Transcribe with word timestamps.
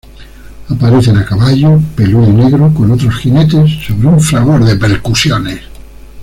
Aparece 0.67 1.11
a 1.11 1.23
caballo, 1.23 1.79
peludo 1.95 2.27
y 2.27 2.33
negro, 2.33 2.73
con 2.73 2.89
otros 2.89 3.15
jinetes, 3.17 3.69
sobre 3.85 4.07
un 4.07 4.19
fragor 4.19 4.65
de 4.65 4.75
percusiones. 4.75 5.59